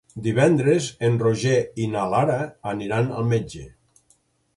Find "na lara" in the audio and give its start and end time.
1.91-2.39